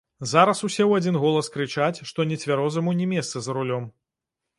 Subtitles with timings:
[0.29, 3.85] Зараз усе ў адзін голас крычаць, што нецвярозаму не месца за рулём.